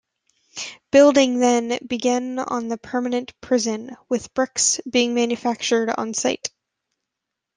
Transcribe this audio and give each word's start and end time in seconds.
Building 0.89 1.37
then 1.37 1.77
began 1.85 2.39
on 2.39 2.69
the 2.69 2.77
permanent 2.79 3.39
prison, 3.39 3.95
with 4.09 4.33
bricks 4.33 4.81
being 4.89 5.13
manufactured 5.13 5.93
on 5.95 6.15
site. 6.15 6.49